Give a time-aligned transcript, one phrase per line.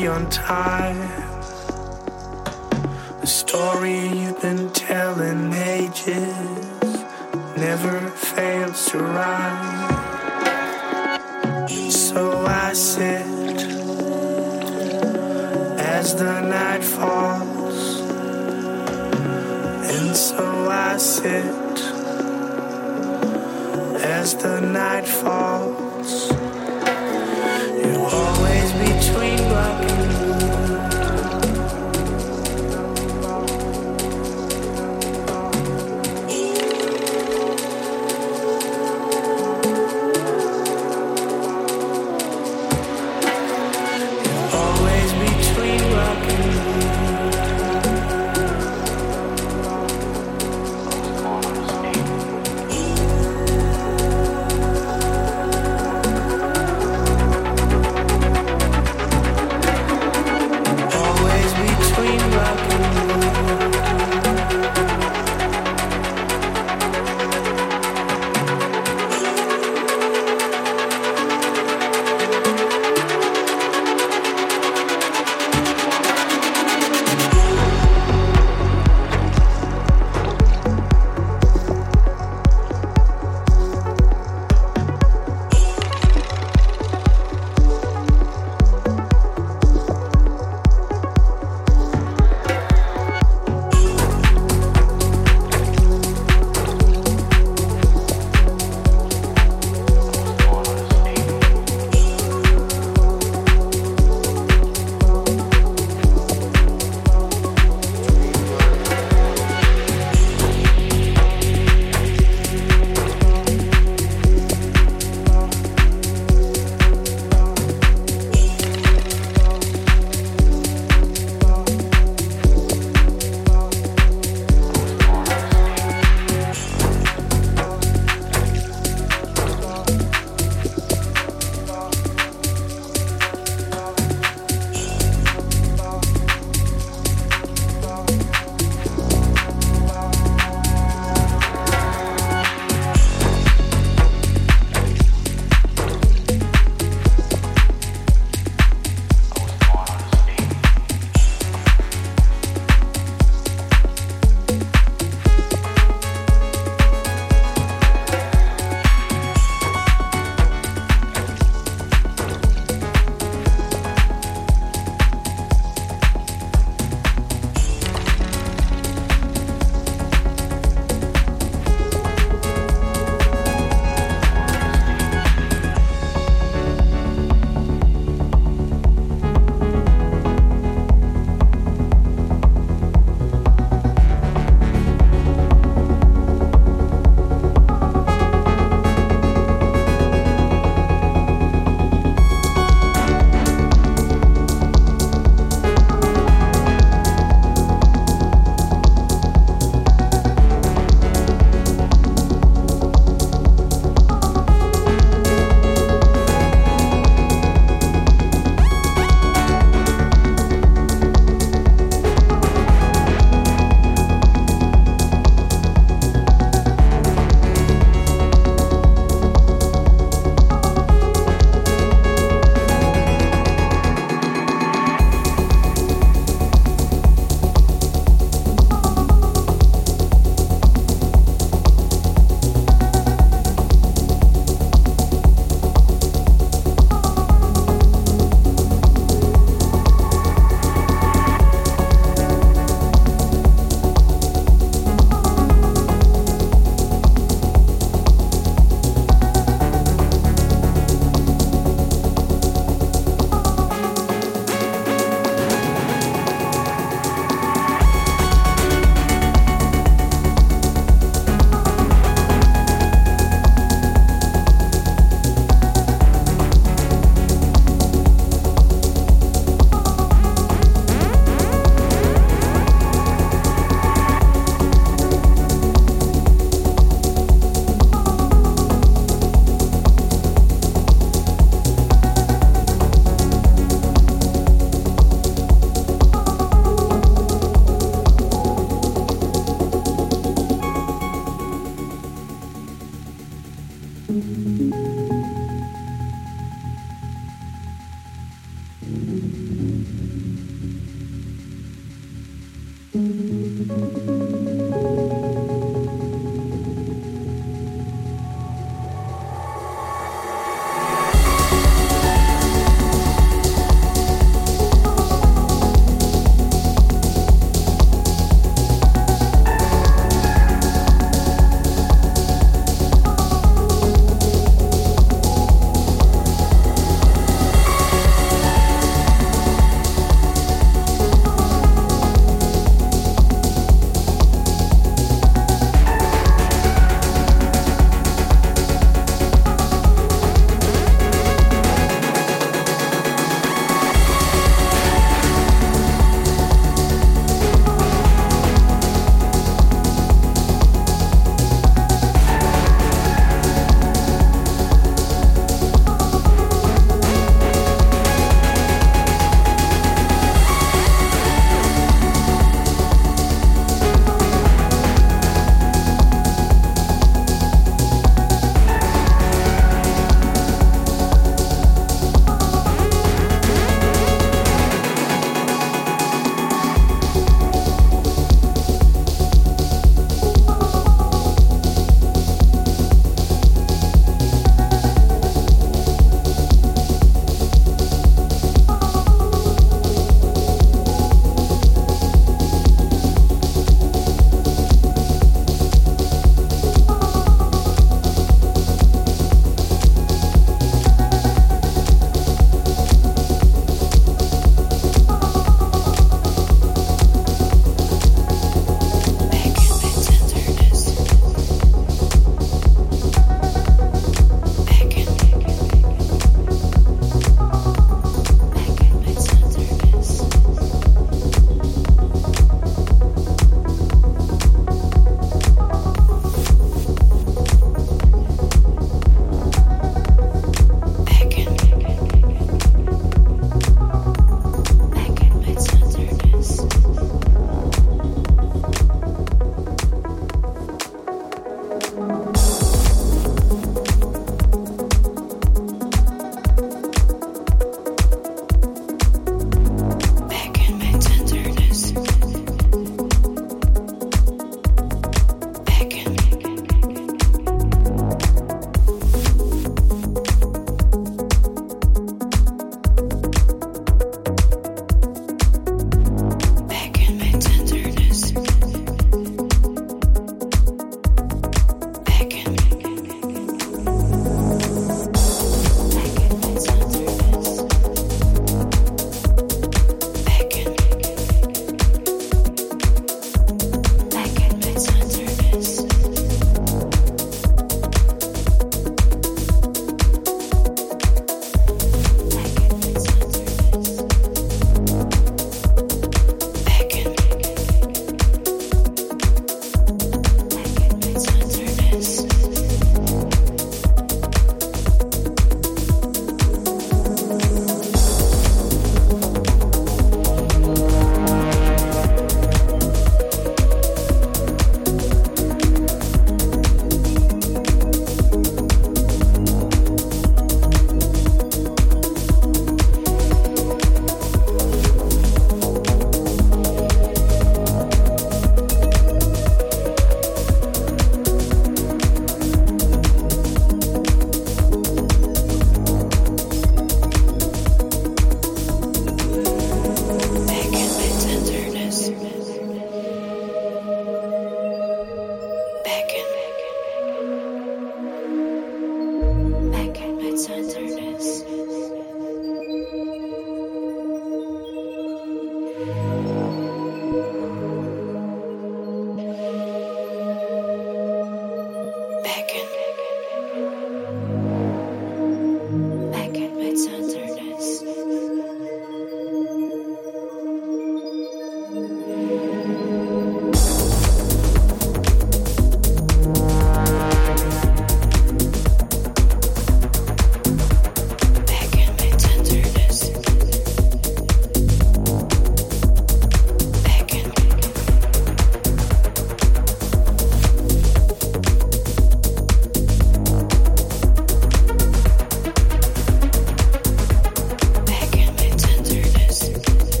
[0.00, 1.09] beyond time.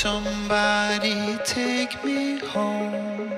[0.00, 3.28] Somebody take me home?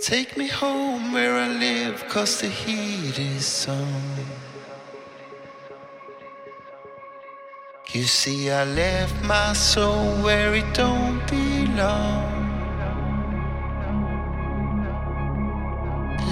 [0.00, 4.02] Take me home where I live, cause the heat is on.
[7.94, 12.26] You see, I left my soul where it don't belong.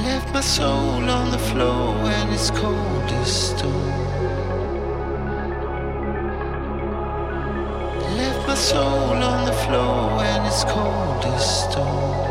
[0.09, 4.06] Left my soul on the floor and it's cold as stone.
[8.57, 12.26] Soul on the floor and it's cold as stone.